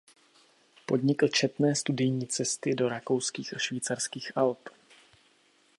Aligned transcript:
Podnikl 0.85 1.27
četné 1.27 1.75
studijní 1.75 2.27
cesty 2.27 2.75
do 2.75 2.89
rakouských 2.89 3.53
a 3.53 3.57
švýcarských 3.59 4.37
Alp. 4.37 4.69